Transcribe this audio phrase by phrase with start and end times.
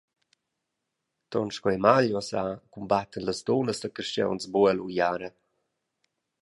[1.31, 5.29] Ton sco Emalio sa, cumbattan las dunnas da carstgauns buc ell’uiara.